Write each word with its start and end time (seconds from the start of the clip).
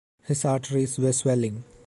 His 0.23 0.45
arteries 0.45 0.97
were 0.97 1.13
swelling. 1.13 1.63